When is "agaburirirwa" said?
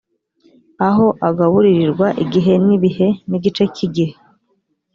1.27-2.07